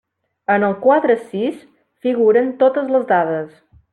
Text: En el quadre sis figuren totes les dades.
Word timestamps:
En 0.53 0.63
el 0.67 0.71
quadre 0.85 1.17
sis 1.25 1.59
figuren 2.07 2.51
totes 2.65 2.91
les 2.97 3.09
dades. 3.15 3.55